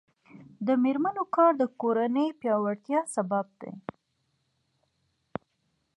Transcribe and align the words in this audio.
د 0.67 0.67
میرمنو 0.83 1.23
کار 1.35 1.51
د 1.61 1.63
کورنۍ 1.81 2.27
پیاوړتیا 2.39 2.99
سبب 3.15 3.45
دی. 3.61 3.71